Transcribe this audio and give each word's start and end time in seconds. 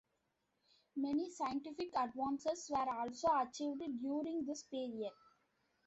Many 0.95 1.29
scientific 1.29 1.89
advances 1.95 2.67
were 2.71 2.89
also 2.89 3.27
achieved 3.35 3.83
during 4.01 4.43
this 4.45 4.63
period. 4.63 5.11